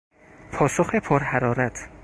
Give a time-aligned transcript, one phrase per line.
[0.51, 1.87] پاسخ پرحرارت